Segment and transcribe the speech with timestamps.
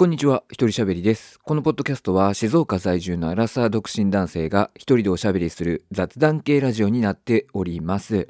[0.00, 1.40] こんにちは、一人喋りです。
[1.40, 8.28] このポッドキャストは静岡在住のアラサー独身男性が一人でおしゃべりする雑談系ラジオになっております。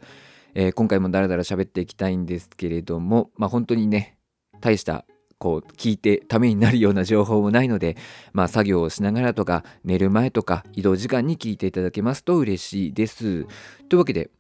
[0.55, 4.17] えー、今回もダラダラ喋っていきたいんですけれども、まあ本当にね、
[4.63, 5.05] 大した
[5.37, 7.99] こう聞いてためになるような情報もないので、
[8.33, 13.45] まあ作業をしながらとか寝る前とか移動時間に聞いていただけますと嬉しいです。
[13.91, 14.31] というわけで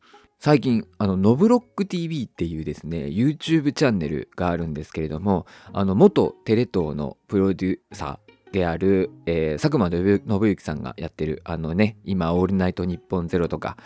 [0.40, 13.76] 最近、あの、ノブロック TV っていうですね、YouTube チャンネルがあるんですけれども、あの、元テレ東のプロデューサーである、えー、佐久間信之さんがやってる、あのね、今、オールナイトニッポンゼロとか、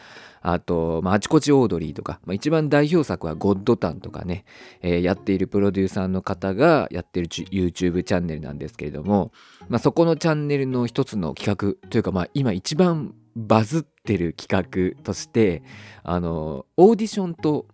[0.43, 4.45] あと、まあ、あちこちオードリーとか、まあ、一番代表作はゴッドタンとかね、
[4.83, 9.33] えー、やっているプロデューサーの方がやってる YouTube チャンネルなんですけれども、
[9.71, 15.63] まあ、そこのチャンネルの一つの企画というか、まあ、今一番バズってる企画として
[16.03, 17.67] あのオーディションと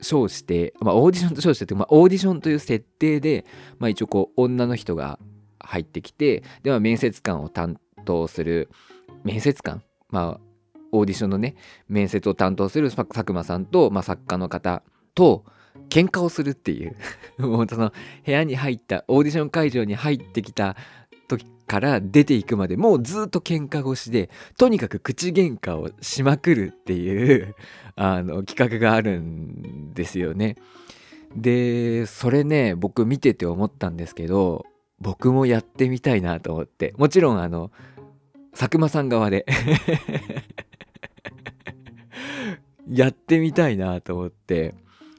[0.00, 3.44] 称して、まあ、オーディションと称しててまあ、オーディションという設定で、
[3.78, 5.18] まあ、一応こう女の人が
[5.60, 8.68] 入ってきてでは面接官を担当する
[9.24, 9.82] 面接官？
[10.10, 10.40] まあ
[10.90, 11.54] オーディションのね
[11.88, 14.82] 面接を担当する佐久間さんと、まあ、作家の方
[15.14, 15.44] と
[15.88, 16.96] 喧嘩をするっていう。
[17.38, 17.92] もうその
[18.24, 20.76] 部屋に入ったオーディション会場に入ってきた
[21.28, 27.54] 時から出ていくまでもうずっと喧嘩越しでとにかく口喧嘩をしまくるっていう
[27.96, 30.56] あの企画があるんですよね。
[31.34, 34.66] でそれね僕見てて思ったんですけど
[35.00, 36.94] 僕もやってみたいなと思って。
[36.96, 37.70] もちろんあの
[38.52, 39.46] 佐久間さん側で。
[42.88, 44.74] やってみたいなと思って。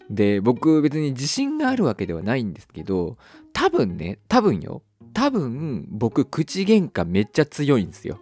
[0.09, 3.17] で僕別に自信があるわけではないんですけど
[3.53, 4.81] 多分ね多分よ。
[5.13, 8.19] 多分僕口喧嘩めっちゃ強いんですよ。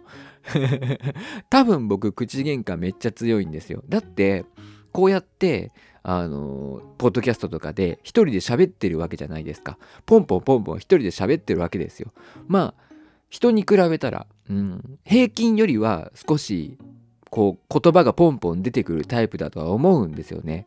[1.48, 3.82] 多分僕口喧嘩めっちゃ強いんですよ。
[3.88, 4.44] だって
[4.92, 5.72] こうやって
[6.02, 9.78] あのポッドキャストとかで一人で喋ってるわけじゃないですか。
[10.04, 12.12] ポンポンポンポン一人で喋ってるわけですよ。
[12.46, 12.92] まあ
[13.30, 16.76] 人に比べたら、うん、平均よりは少し
[17.30, 20.66] こう言葉がポンポン出てくるタイプだとは思うんですよね。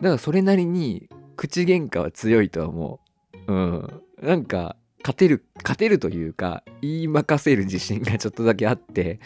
[0.00, 3.00] だからそれなりに口喧嘩は強いとは思
[3.46, 3.52] う。
[3.52, 4.02] うん。
[4.22, 9.20] なんか勝てる勝てるというか言いまかせる自信がちょっとだけあって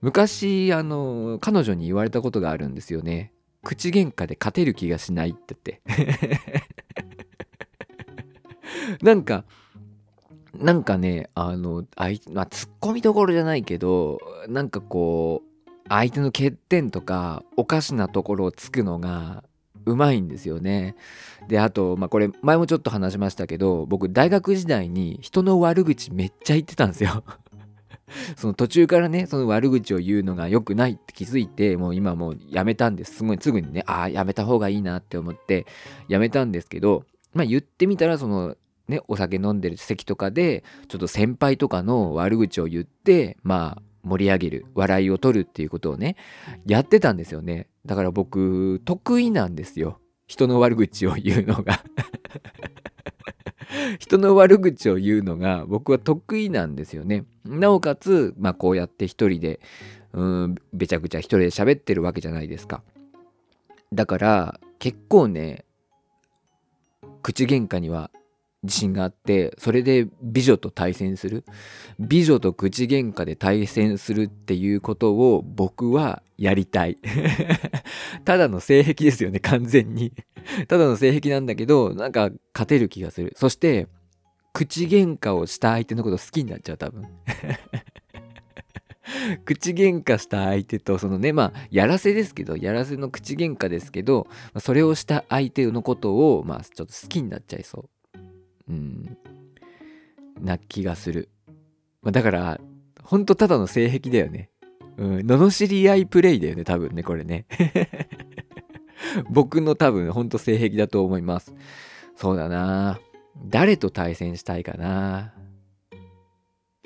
[0.00, 3.32] 昔あの彼女に言われたことがあるんですよね。
[3.62, 5.82] 口喧嘩で勝てる気がしないって言って。
[9.02, 9.44] なんか
[10.54, 14.18] なんかねあのあい、まあ、ツッコミどころじゃないけど
[14.48, 15.48] なんかこう
[15.88, 19.44] 相手の欠点とかおかしなところをつくのが
[19.88, 20.96] うまいんですよね。
[21.48, 27.24] であと、まあ、これ前もちょっと話しましたけど僕大学時代に人の悪口めっちゃ言ってたんですよ。
[28.36, 35.66] その途中からねその悪口を言うのが良くないって気づいてもう今もうやめたんですすごいすぐにねああやめた方がいいなって思って
[36.08, 37.04] やめたんですけど
[37.34, 38.56] まあ言ってみたらその
[38.88, 46.16] ねお酒飲んでる席とかでちょっと先輩とかの悪口を言ってまあ盛り上げる笑いを取るっていうことをね
[46.66, 47.68] やってたんですよね。
[47.86, 50.00] だから僕得意なんですよ。
[50.26, 51.82] 人の悪口を言うのが。
[53.98, 57.24] 人の悪口を言うのが僕は得意なんですよね。
[57.44, 59.60] なおかつまあこうやって一人で
[60.12, 62.82] うんべちゃくちゃ一人で喋ってるわけじゃないですか。
[63.92, 65.64] だから結構ね
[67.22, 68.10] 口喧嘩には
[68.62, 71.44] 自信があってそれで美女と対戦する。
[71.98, 76.98] 美女と口喧嘩で対戦するっていうことを僕はやりたい。
[78.24, 80.12] ただの性癖ですよね完全に。
[80.66, 83.32] ただの性癖なんだけどなんか勝てる気がする。
[83.36, 83.86] そして
[84.52, 87.06] 口喧嘩をした相手のこと好きになっちゃう多分。
[89.44, 94.26] 口喧嘩した相手とそのねまあやらせですけどやらせの口喧嘩ですけど
[94.58, 97.97] それをした相手のことをまあちょっと好きになっちゃいそう。
[98.68, 99.16] うん、
[100.40, 101.28] な気がする。
[102.02, 102.60] まあ、だから、
[103.02, 104.50] ほんとただの性癖だよね。
[104.96, 107.46] うん、罵り合いプレイだよね、多分ね、これね。
[109.30, 111.54] 僕の多分、ほんと性癖だと思います。
[112.16, 112.98] そうだな
[113.46, 115.32] 誰と対戦したいかな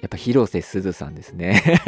[0.03, 1.63] やっぱ広瀬すずさんですね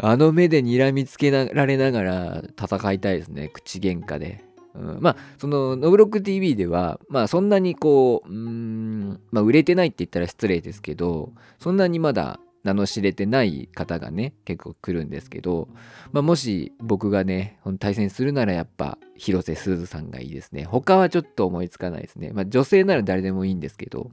[0.00, 3.48] あの目で睨みつけられながら戦いたいですね。
[3.48, 4.44] 口喧嘩で。
[4.78, 15.68] うん、まあそのノブロック TV ではまあそんなにこううんまあ売れてないって言ったら失礼ですけどそんなにまだ名の知れてない方がね結構来るんですけど、
[16.12, 20.64] まあ、もし僕がね対戦するならやっぱ広瀬すずさんがいいですね。
[20.64, 22.30] 他はちょっと思いつかないですね。
[22.32, 24.10] まあ女性なら誰でもいいんですけど。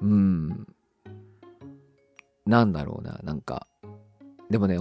[0.00, 0.66] うん。
[2.46, 3.66] なんだろうななんか。
[4.50, 4.76] でもね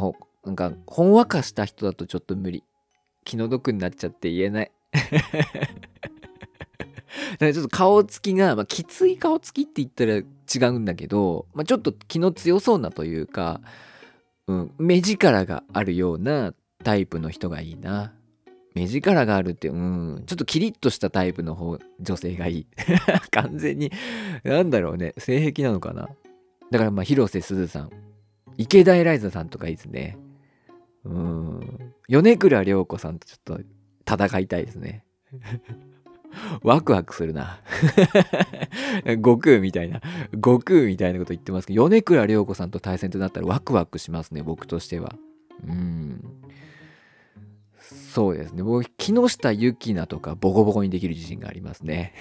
[0.46, 2.64] なんかほんわかした人だとちょっと無理。
[3.24, 4.72] 気の毒になっちゃって言えない
[7.44, 13.62] からちょっと顔つきが、まあ、きつい顔つきって言ったら違うんだけど、まあ、ちょっと気の強そうなというか、
[14.48, 16.54] うん、目力があるような
[16.84, 18.14] タイプの人がいいな。
[18.76, 22.68] 目力があるって、うん、ちょっとキリッとしたタイプの方、女性がいい。
[23.30, 23.92] 完全に、
[24.44, 26.10] なんだろうね、性癖なのかな。
[26.72, 27.92] だからまあ、広瀬すずさん、
[28.58, 30.18] 池田エライザさんとかいいですね。
[31.06, 33.60] うん、米倉涼子さんとちょっと
[34.10, 35.04] 戦いたいですね。
[36.64, 37.60] ワクワクするな。
[39.06, 40.02] 悟空みたいな、
[40.34, 45.16] 悟空みたいなこと言ってますけど、米倉涼子さんと対戦となったらワクワクしますね、僕としては。
[45.68, 46.24] うん。
[47.80, 48.64] そうですね。
[48.64, 52.14] 僕、木下ゆきなとかボコボコにできる自信がありますね。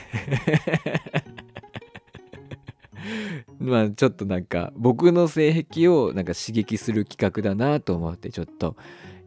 [3.59, 8.77] まあちょっとなんか僕の性癖をなんか刺激する企画だなと思ってちょっと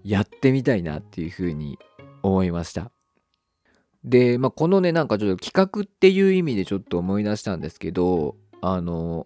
[0.03, 1.77] やってみたいなっていうふうに
[2.23, 2.91] 思いました。
[4.03, 9.25] で、まあ、このねなんかちょっと企画っていう意味でちょっと思い出したんですけどあの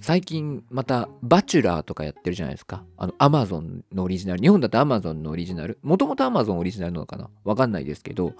[0.00, 2.84] 最近またバチェラーとかやってるじゃないですか。
[2.96, 4.40] あの、アマゾンのオリジナル。
[4.40, 5.78] 日本だとアマゾンのオリジナル。
[5.82, 7.30] もともとアマゾンオリジナルなのかな？
[7.44, 8.34] わかんないですけど、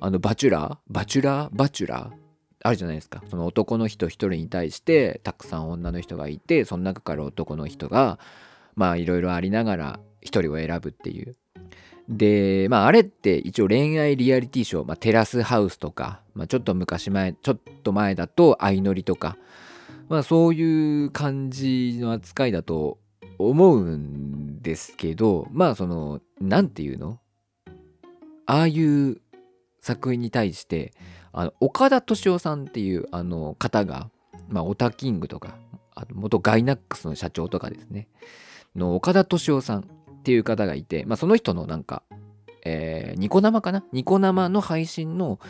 [0.00, 0.76] あの、バチェラー？
[0.88, 1.56] バチェラー？
[1.56, 2.10] バチェラー？
[2.64, 3.22] あるじゃないですか。
[3.28, 8.18] その男の人一人に対してたくさん女の人がいて、その中から男の人が、
[8.76, 11.36] まあいろいろありながら一人を選ぶっていう。
[12.08, 19.36] で、まああれって一応恋愛リアリティショー、まあテラスハウスとか、まあちょっと昔前、ちょっと前だと相乗りとか、
[20.08, 22.98] まあそういう感じの扱いだと
[23.38, 27.18] 思うんですけどまあその何て言うの？
[28.46, 29.20] ああいう
[29.80, 30.92] 作品に対して
[31.32, 34.10] あの岡田斗司夫さんっていうあの方が、
[34.48, 35.56] まあ、オタキングとか
[35.94, 38.08] あの元ガイナックスの社長とかですね
[38.76, 39.84] の岡田斗司夫さんっ
[40.22, 42.02] ていう方がいて、まあ、その人のなんか、
[42.64, 43.84] えー、ニコ生かな？
[43.92, 45.40] ニコ生の配信の、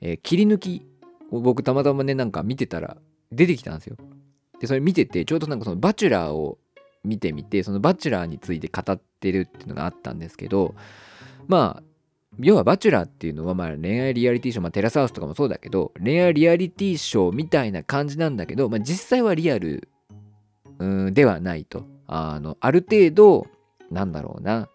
[0.00, 0.86] えー、切り抜き
[1.30, 2.96] を僕たまたまねなんか見てたら
[3.30, 3.96] 出てきたんですよ。
[4.60, 6.58] で、それ見てて、ちょうどなんかそのバチェラーを
[7.02, 10.74] 見てみて、そのバチェラーについて語ってるっていうのがあったんですけど、
[11.48, 11.82] まあ、
[12.38, 19.88] 要はバチェラーっていうのはまあ恋愛リアリティショー、まあ、テラスハウスとかもそうだけど、恋愛リアリティショーみたいな感じなんだけど、まあ、実際はリアル
[21.12, 21.86] ではないと。
[22.06, 23.46] あの、ある程度、
[23.90, 24.68] なんだろうな。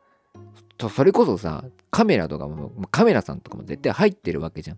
[0.93, 4.77] それこそさ、カメラとかも、カメラさんとかも絶対入ってるわけじゃん。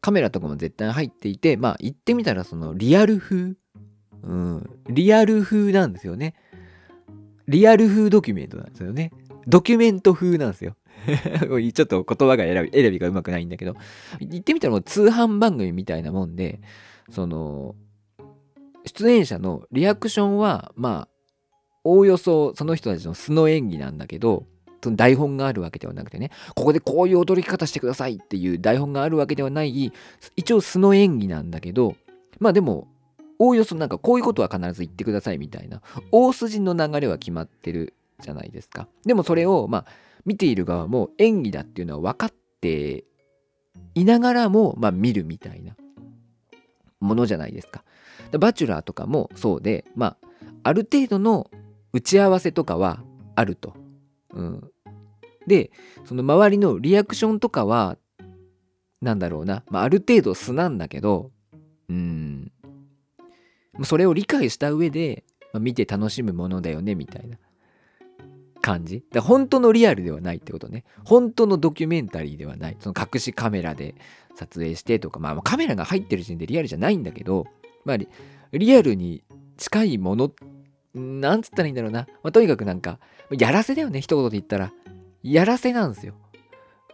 [0.00, 3.54] カメラとかも絶対入っていて、まあ言ってみたらそのリアル風、
[4.22, 6.34] うん、リアル風なんですよね。
[7.46, 9.10] リアル風ドキュメントなんですよね。
[9.46, 10.76] ドキュメント風なんですよ。
[11.72, 13.74] ちょっと言葉が選び選びがうまくないんだけど、
[14.20, 16.60] 言ってみたらもう通販番組みたいなもんで、
[17.10, 17.74] その、
[18.86, 21.08] 出演者のリアクションは、まあ、
[21.84, 24.46] おおよそその人たちの素の演技なんだけど、
[24.82, 29.92] その台本があるわけではなくてね、ここでこういう驚き方してくださいっていう台本があるわけではない、
[30.36, 31.96] 一応素の演技なんだけど、
[32.38, 32.88] まあでも、
[33.40, 38.88] おおよそなんかこういうことは必ず言ってくださいみたいな、大筋の流れは決まってるじゃないですか。
[39.04, 39.86] でもそれを、まあ、
[40.28, 43.04] 見ている側も演技だっていうのは分かって
[43.94, 45.74] いながらも、まあ見るみたいな。
[47.00, 47.84] ものじゃないですか。
[48.38, 50.16] バチェラーとかもそうで、まあ、
[50.64, 51.50] ある程度の
[51.92, 53.02] 打ち合わせとかは
[53.34, 53.74] あると。
[54.34, 54.70] うん、
[55.46, 55.70] で
[56.04, 57.96] その周りのリアクションとかは
[59.00, 61.30] なんだろうな、まあ、ある程度素なんだけど
[61.88, 62.52] うん。
[63.84, 67.38] それを理解した上で、まあ、見て楽しむものだよねみたいな。
[68.60, 73.94] 感じだ本当のリアルではないってことね本当のドキュメンタリーではないその隠しカメラで
[74.36, 77.46] 撮影してとかまあカメラが入ってる時点でリアルじゃないんだけど
[77.84, 77.96] まあ
[78.52, 79.22] リアルに
[79.56, 80.32] 近いもの
[80.94, 82.98] なんつったらいいんだろうな、まあ、とにかくなんか
[83.36, 84.72] やらせだよね、一言で言ったら。
[85.22, 86.14] やらせなんですよ。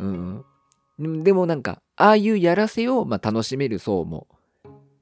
[0.00, 0.44] うん。
[1.22, 4.26] でもなんか、ああいうやらせを、ま、楽しめる層も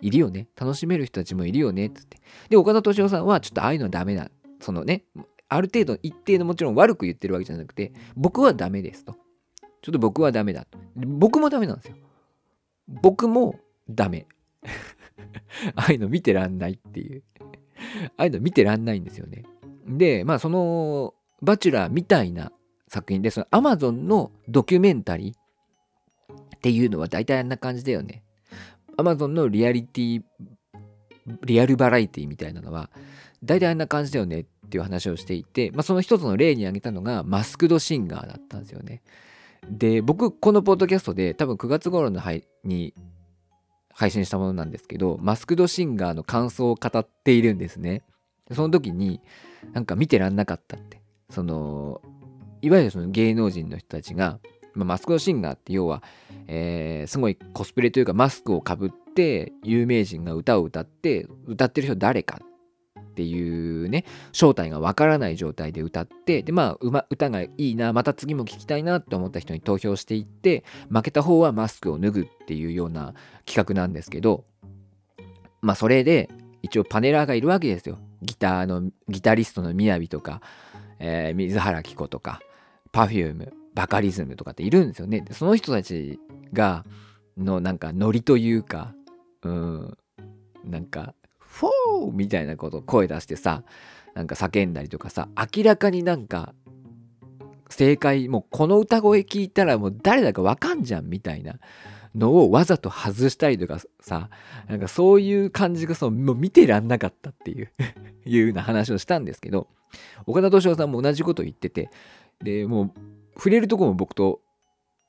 [0.00, 0.49] いるよね。
[0.57, 1.87] 楽しめる人たちもいるよね。
[1.87, 2.21] ってって。
[2.50, 4.31] で、岡田敏夫さんは、ちょっとああいうのはダメだ。
[4.61, 5.04] そのね、
[5.54, 9.16] ある程度、一定のもちろん悪く言ってるわけじゃなくて、僕はダメですと。
[9.82, 10.78] ちょっと僕はダメだと。
[10.97, 11.97] 僕もダメなんですよ。
[12.88, 14.26] 僕もダメ。
[15.76, 17.23] ああいうの見てらんないっていう。
[18.16, 19.44] ああいうの見てらんないんですよね。
[19.87, 22.52] で、まあそのバチェラーみたいな
[22.88, 25.35] 作品で、その Amazon のドキュメンタリー
[26.56, 28.23] っていうのは大体あんな感じだよね。
[28.97, 30.23] Amazon のリアリティ、
[31.44, 32.90] リアルバラエティみたいなのは
[33.42, 39.02] 大体あんな感じだよねっていう話をしていて、まあ、その一つの例に挙げたのがマスクドシンガーだったんですよね。
[39.68, 42.94] で、僕、このポッドキャストで多分9月頃の配に
[43.92, 48.02] 配信したものなんですけど、マスクドシンガーの感想を語っているんですね。
[48.50, 49.20] その時に、
[49.74, 51.02] なんか見てらんなかったって。
[51.28, 52.00] その
[52.60, 54.38] いわゆるその芸能人の人たちが
[54.74, 56.02] まあ、マスクドシンガーって要は、
[56.46, 62.40] えー、すごいコスプレというかマスクをかぶって有名人が歌を歌って歌ってる人誰か
[63.12, 73.12] っていうね正体がわからない状態で歌ってでまあ歌がいいなまた次も聴きたいなって思った人に投票していって負けた方はマスクを脱ぐっていうような
[73.45, 74.45] 企画なんですけど
[75.61, 76.31] まあそれで
[76.62, 80.40] 一応パネラーがいるわけですよギターのギタリストのみやびとか、
[80.99, 82.40] えー、水原希子とか
[82.92, 85.25] Perfume バカリズムとかっているんですよね。
[85.31, 86.21] その人たち
[86.52, 86.85] が
[87.38, 88.95] のなんかノリというか
[89.42, 89.99] うん
[90.64, 91.14] なんか
[91.52, 93.62] フォーみたいなこと声出してさ
[94.14, 96.54] なんか叫んだりとかさ明らかになんか
[97.68, 101.56] 正解もうこの歌声聞いたらもう誰だかわかんじゃんみたいな
[102.14, 104.30] のをわざと外したりとかさ
[104.66, 107.71] なんかそういう感じがそうもう見てらんなかったっていう
[108.25, 109.68] いうような話をしたんですけど
[110.26, 111.90] 岡田敏夫さんも同じこと言ってて
[112.42, 112.92] でもう
[113.37, 114.40] 触れるとこも僕と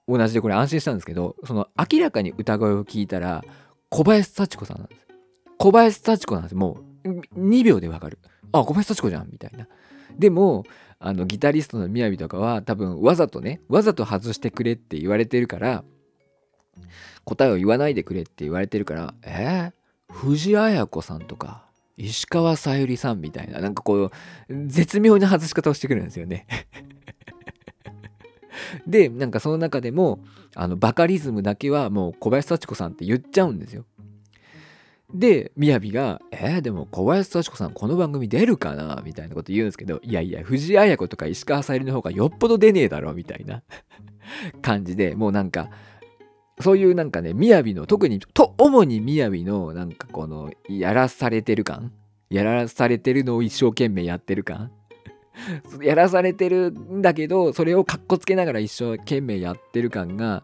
[0.10, 3.44] 同じでこれ安心したんですけどその明らかに歌声を聞いたら
[3.90, 5.13] 小林幸子さんなんです
[5.58, 8.20] 小林幸子なんですもう2秒でわかる。
[8.52, 9.68] あ小林幸子じゃんみたいな。
[10.18, 10.64] でも
[11.00, 15.84] あのギタリストのみやびとかは多分わざとねわざと外してくれって言われてるから
[17.26, 21.66] 答えを言わないでくれって言われてるからえー、藤あや子さんとか
[21.98, 23.60] 石川さゆりさんみたいな。
[23.60, 24.12] なんかこう
[24.68, 26.48] 絶妙な外し方をしてくるんですよね。
[28.88, 30.20] でなんかその中でも
[30.56, 33.86] あのバカリズムだけはもう小林幸子さんって言っちゃうんですよ
[35.14, 39.02] で、みやびが、えー、でも小林幸子さんこの番組出るかな？
[39.06, 43.62] みたいなこと言うんですけど、いやいや、藤あや子とか石川さゆりの方がよっぽど出ねえだろみたいな。
[44.62, 45.70] 感じで、もうなんか、
[46.60, 51.92] そういうなんかね、みやびの、特に、と、主にみやびの、なんかこの、やらされてる感？
[52.30, 54.72] やらされてるのを一生懸命やってる感？
[55.84, 60.44] やらされてるんだけどそれをかっこつけながら一生懸命やってる感が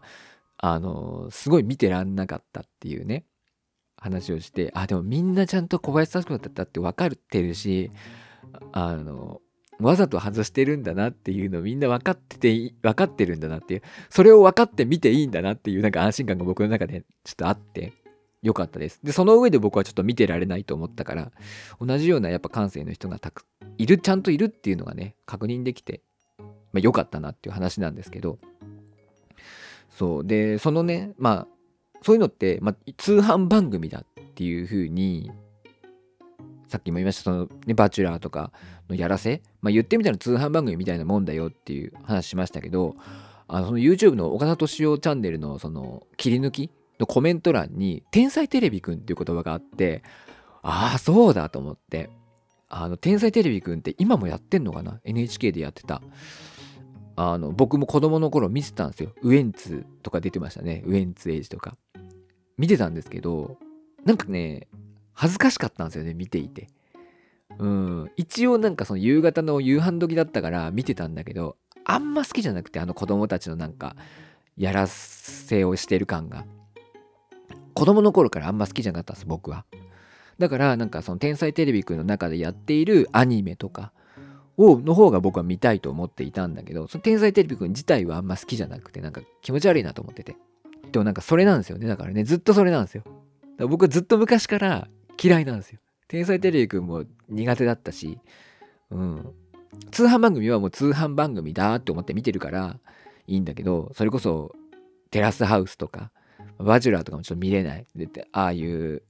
[0.58, 3.24] あのすごい見てらんなかったっていうね。
[4.00, 7.92] 話をしてあでもみんなちゃんと小林幸子だったって分かってるし
[8.72, 9.40] あの
[9.78, 17.92] わざと外してるんだなっていうのをみんな分かってて分かってるんだなっていうそれを分かって見ていいんだなっていうなんか安心感が僕の中でちょっとあって
[18.42, 19.00] よかったです。
[19.02, 21.32] で、その上で僕はちょっと見てられないと思ったから、
[21.80, 23.44] 同じようなやっぱ感性の人がたく、
[23.76, 26.00] いる、ちゃんといるっていうのがね、確認できて、
[26.38, 26.44] ま
[26.76, 28.38] あ良かったなっていう話なんですけど、
[29.90, 30.26] そう。
[30.26, 31.48] で、そのね、まあ、
[32.02, 35.30] そういうのって、まあ、通販番組だっていうふうに、
[36.68, 38.52] さっきも言いました、その、ね、バチェラーとか
[38.88, 42.96] のやらせ、まあ、言ってみたら通販番組みたいなもんだよっていう話しましたけど、
[43.52, 50.04] あのその YouTube の岡田斗司夫チャンネルのその切り抜きのコメント欄に「天才テレビくん」っていう言葉があって
[50.62, 52.10] ああそうだと思って
[52.68, 56.00] あの天才テレビくんって今もやってんのかな？NHK でやってた。
[57.16, 59.12] あの僕も子供の頃見てたんですよ。
[59.22, 60.84] ウエンツとか出てましたね。
[60.86, 61.76] ウエンツ瑛士とか。
[62.60, 63.56] 見てたんですけど
[64.04, 64.68] なんかね
[65.14, 66.68] 恥ずかしかったんですよね見ていて。
[67.58, 68.10] うん。
[68.16, 73.96] 一応なんかその夕方の夕飯時だったから見てたんだけどあんま好きじゃなくてあの子供たちのなんか
[74.58, 76.44] やらせをしてる感が。
[77.74, 79.64] 子供の頃からあんま好きじゃなかったんです僕は。
[80.38, 83.92] だからなんかその天才テレビくんの中でやっているアニメとか
[84.58, 90.36] をの方が僕は見たいと思っていたんだけどその天才テレビくん自体はあんま好きじゃなくてなんか気持ち悪いなと思ってて。
[90.92, 91.86] でもなんかそれなんですよね。
[91.86, 93.02] だからねずっとそれなんですよ。
[93.04, 93.16] だか
[93.58, 94.88] ら僕はずっと昔から
[95.22, 95.80] 嫌いなんですよ。
[96.08, 98.18] 天才テレビくんも苦手だったし。
[98.90, 99.32] うん。
[99.92, 102.78] 通販番組はもう通販番組だって思って見てるから
[103.26, 104.52] いいんだけどそれこそ
[105.10, 106.10] テラスハウスとか
[106.58, 107.86] バチェラーとかもちょっと見れない。
[107.94, 109.02] で、ああいう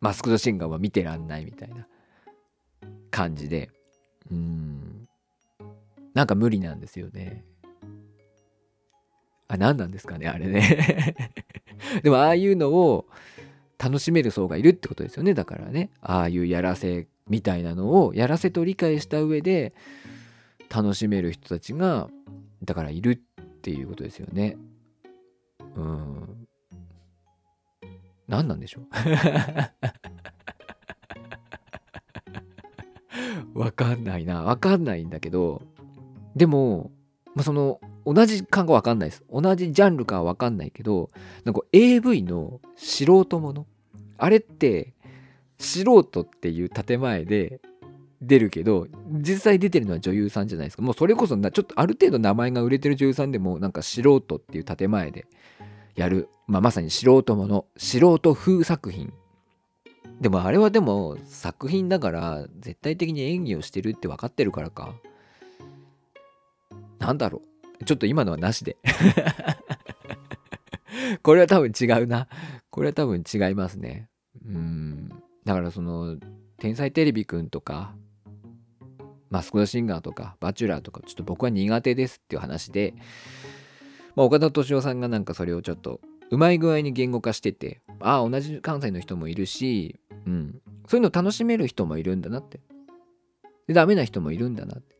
[0.00, 1.86] マスクドシンガーは見てらんないみたいな
[3.10, 3.70] 感じで、
[4.30, 5.08] うん、
[6.14, 7.44] なんか無理なんですよね。
[9.54, 11.14] あ、何なんですかね、あれね
[12.02, 13.06] でも、ああいうのを
[13.78, 15.34] 楽しめる層がいるってことですよね。
[15.34, 19.74] だからね、ああいうやらせみたいなのを、やらせと理解した上で
[20.74, 22.08] 楽しめる人たちが、
[22.64, 23.16] だからいるっ
[23.60, 24.56] ていうことですよね。
[25.76, 26.46] うん。
[28.28, 28.86] 何なんでしょう
[33.58, 34.42] わかんないな。
[34.42, 35.62] わかんないんだけど、
[36.34, 36.90] でも、
[37.34, 39.24] まあ、その、同じ感がわかんないです。
[39.30, 41.10] 同じジャンルかわかんないけど、
[41.44, 43.66] なんか AV の素人もの。
[44.18, 44.94] あれって、
[45.58, 47.60] 素人っていう建前で
[48.20, 50.82] 出るけど、実際出てるのは女優さんじゃないですか。
[50.82, 55.26] もうそれこそな、ちょっとある程度名前が売れてる女優さんでも、なんか素人っていう建前で
[55.94, 59.12] やる、まあ、まさに素人もの素人風作品
[60.20, 64.94] でもあれはでも作品だから絶対的に演技をしてるって分かってるからか
[66.98, 67.51] なんだろう
[67.84, 68.76] ちょっと今のはなしで。
[71.22, 72.28] これは多分違うな。
[72.70, 74.08] これは多分違いますね。
[74.44, 75.08] うん。
[75.44, 76.16] だからその
[76.58, 77.94] 天才テレビくんとか
[79.30, 82.94] マスクドシンガーとかバチェラーとかちょっと僕は苦手ですっていう話で、
[84.14, 92.60] まあ、岡田斗司夫さんがなんかそれをちょっとうまい具合に言語化しててああ同じ関西の人もいるし、うん、そういうの楽しめる人もいるんだなって。
[93.66, 94.96] でダメな人もいるんだなって。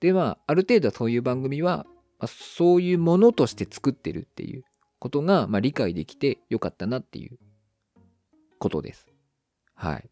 [0.00, 1.86] でまあある程度はそういう番組は、
[2.24, 4.64] まあ、そういうものとして作ってるっていう
[4.98, 7.38] ことが、まあ、理解できてよかったなっていう
[8.58, 9.06] ことです。
[9.74, 10.08] はい。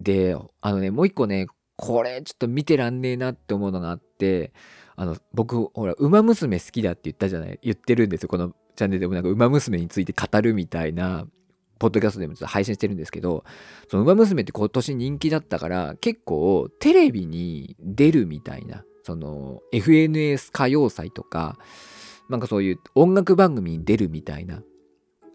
[0.00, 1.46] であのねもう一個ね
[1.76, 4.52] これちょっと見てらんねえなって思うのがあって
[4.96, 9.14] あの僕ほら「ウマ娘」好きだって言ったじゃない言ってるんですよこのチャンネルでも。
[9.14, 11.28] なんか「ウマ娘」について語るみたいな
[11.78, 13.44] ポッドキャストでもちょっと配信してるんですけど
[13.88, 21.56] その「ウマ娘」って今年人気だったから結構テレビに出るみたいなその FNS 歌謡祭とか
[22.28, 24.62] なんかそういう音楽番組に出るみたいな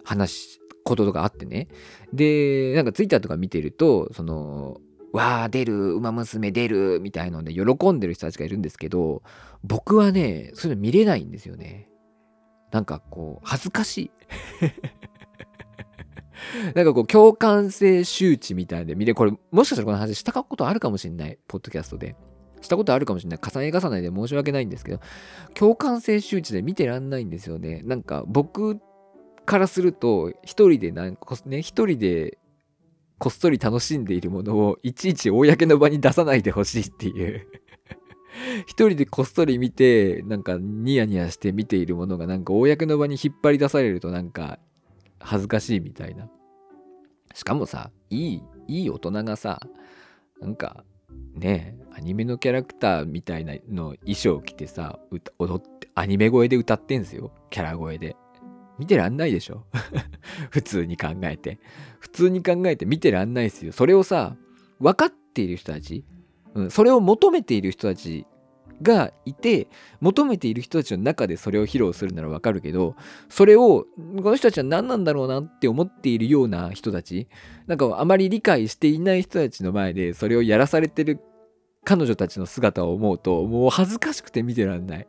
[0.04, 1.70] 話こととかあってね
[2.14, 4.78] でなんかツイッターとか見てるとその
[5.12, 9.22] わあ出る、ウマ娘出る、みたいので喜んでる人たちがいるんですけど、
[9.64, 11.88] 僕はね、そういうの見れないんですよね。
[12.72, 14.12] なんかこう、恥ずかしい。
[16.74, 22.16] なんかこう、共感性周知みたいで見れ、これ、もしかしたらこの話したことあるかもしれない、ポッドキャストで。
[22.64, 23.40] したことあるかもしれない。
[23.40, 25.00] 重ね重ねで申し訳ないんですけど、
[25.54, 27.82] 共感性周知で見てらんないんですよね。
[27.84, 28.80] なんか僕
[29.46, 32.38] からすると、一人でなんかね、一人で
[33.24, 37.48] こっそり楽しんでいるものをいちいち公の場に出さないでほしいっていう
[38.66, 44.60] 一人でこっそり見てなんかニヤニヤして見ているものがなんか公の場に引っ張り出されるとなんか
[45.20, 46.28] 恥ずかしいみたいな
[47.34, 49.62] しかもさいいいい大人がさ
[50.42, 50.84] なんか
[51.34, 55.00] ねアニメのキャラクターみたいなの衣装着てさ
[55.40, 58.16] 踊ってアニメ声で歌ってんすよキャラ声で
[58.80, 59.66] 見てらんないでしょ？
[60.50, 61.60] 普通に考えて。
[62.00, 63.72] 普通に考えて見てらんないですよ。
[63.72, 64.36] それをさ、
[64.80, 66.04] 分かっている人たち、
[66.56, 68.26] うん、それを求めている人たち
[68.82, 69.68] がいて、
[70.02, 72.96] 求めている人たちの中でそれを披露するならわかるけど、
[73.30, 73.86] それを、
[74.22, 77.28] この人たちは何なんだろうなって思っているような人たち、
[77.68, 81.20] なんかあまり理解していない人たちの前でそれをやらされてる
[81.84, 85.08] 彼女たちの姿を思うと、もう恥ずかしくて見てらんない。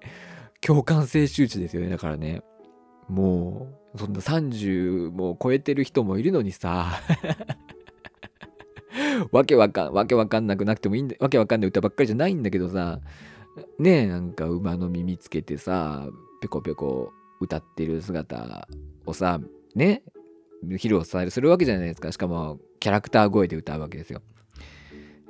[0.60, 1.90] 共感性周知ですよね。
[1.90, 2.42] だからね。
[3.08, 7.00] もうそんな30も超えてる人もいるのにさ
[9.30, 13.00] わけわかんわけわかんなくなくてもいいんだわけわかんない歌ばっかりじゃないんだけどさ
[13.78, 16.08] ねえなんか馬の耳つけてさ
[16.40, 18.68] ペコペコ歌ってる姿
[19.06, 19.40] をさ
[19.74, 20.02] ね
[20.64, 24.22] 披露されするわけじゃないですかしかもキャラクター声で歌うわけですよ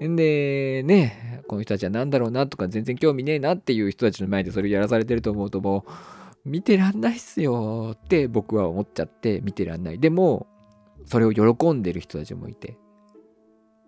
[0.03, 5.91] んでねこの人たちは何だろうなとか全然興味ねえなっていう人たちの前でそれをやらされてると思うともう
[6.45, 9.99] 見てらんないっすよって僕は思っちゃって見てらんない。
[9.99, 10.47] でも、
[11.07, 12.77] それを喜んでる人たちもいて、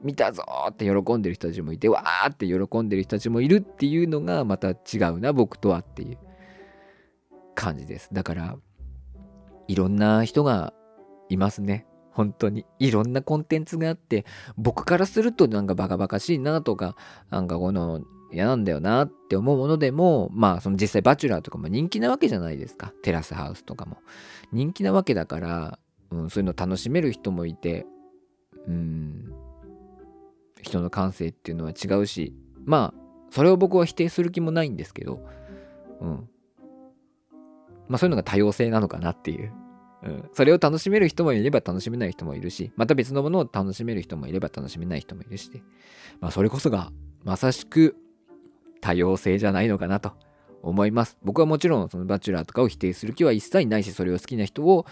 [0.02, 4.74] 見たぞって喜んでる人たちもいて、わーって喜んでる人たちもいるっていうのがまた違
[5.12, 6.18] うな、僕とはっていう
[7.54, 8.08] 感じです。
[8.12, 8.56] だから、
[9.68, 10.72] いろんな人が
[11.28, 11.86] いますね。
[12.16, 12.64] 本当に。
[12.79, 14.24] いろんなコンテンツがあって、
[14.57, 16.96] 僕からするとなんかバカバカしいなとか、
[17.29, 18.00] なんかこの
[18.33, 22.94] 嫌なんだよなって思うものでもまあその実際バチェラーとかも人気なわけじゃないですか。
[23.02, 23.98] テラスハウスとかも。
[24.50, 25.79] 人気なわけだから、
[26.11, 27.87] うん、そういうの楽しめる人もいて
[28.66, 29.31] うん。
[30.62, 33.00] 人の感性っていうのは違うしまあ
[33.31, 35.20] それを僕は否定する気もないんですけど
[36.00, 36.29] うん。
[37.88, 39.52] まあそういうのが多様性なのかなっていう。
[40.06, 45.62] うん、それを楽しめる人もいれば楽しめない人もいるしまた別のものを楽しめる人もいれば楽しめない人もいるし
[46.20, 46.92] まあそれこそが
[47.24, 47.96] まさしく
[48.80, 50.12] 多様性じゃないのかなと
[50.62, 51.16] 思います。
[51.22, 54.86] 僕はもちろんそのバチェラーとかを否定する気は一切ないし、それを好きな人を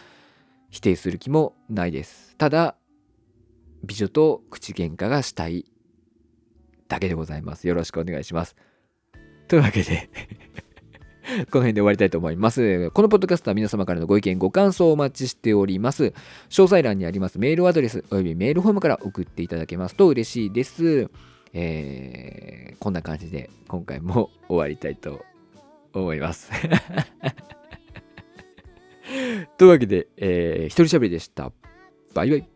[0.70, 2.37] 否定する気もないです。
[2.37, 2.77] ただ、
[3.85, 5.66] 美女と口喧嘩がしたい
[6.88, 7.68] だけでございます。
[7.68, 8.57] よろしくお願いします。
[9.48, 10.09] というわけで
[11.51, 12.91] この辺で終わりたいと思います。
[12.91, 16.13] このポッドキャストは皆様からのご意見、ご感想をお待ちしております。
[16.51, 21.09] 詳細欄にありますメールアドレスおよびメールフォームから送っていただけますと嬉しいです。
[21.53, 25.25] えー、こんな感じで今回も終わりたいと
[25.93, 26.51] 思います。
[29.59, 31.53] というわけで、えー、一人喋りでした。
[32.15, 32.54] バイバイ。